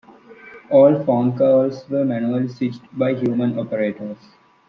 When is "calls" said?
1.37-1.87